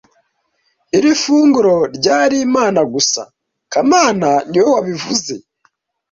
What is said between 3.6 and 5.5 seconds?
kamana niwe wabivuze